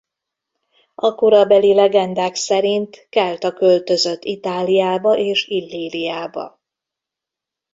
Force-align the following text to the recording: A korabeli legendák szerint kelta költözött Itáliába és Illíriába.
A 0.95 1.15
korabeli 1.15 1.73
legendák 1.73 2.35
szerint 2.35 3.07
kelta 3.09 3.53
költözött 3.53 4.23
Itáliába 4.23 5.17
és 5.17 5.45
Illíriába. 5.47 6.59